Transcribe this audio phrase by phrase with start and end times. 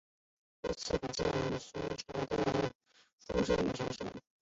[0.63, 2.73] 由此可见的隋朝的
[3.19, 4.07] 富庶与强盛。